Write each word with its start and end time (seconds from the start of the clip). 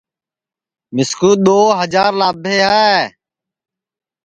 مِسکُو 0.95 1.31
دؔو 1.43 1.59
ہجار 1.79 2.11
لابھے 2.19 2.57
ہے 2.69 2.91